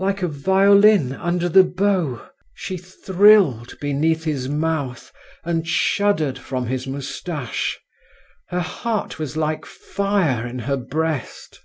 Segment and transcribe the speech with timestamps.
[0.00, 5.12] Like a violin under the bow, she thrilled beneath his mouth,
[5.44, 7.78] and shuddered from his moustache.
[8.48, 11.60] Her heart was like fire in her breast.